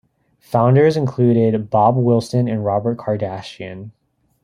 Founders 0.39 0.97
included 0.97 1.69
Bob 1.69 1.95
Wilson 1.95 2.47
and 2.47 2.65
Robert 2.65 2.97
Kardashian. 2.97 3.91